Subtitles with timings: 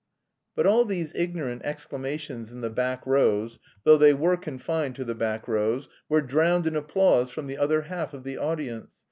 [0.55, 5.13] But all these ignorant exclamations in the back rows (though they were confined to the
[5.13, 8.95] back rows) were drowned in applause from the other half of the audience.